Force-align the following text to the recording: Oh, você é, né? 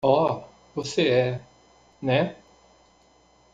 Oh, 0.03 0.41
você 0.73 1.07
é, 1.09 1.41
né? 2.01 2.35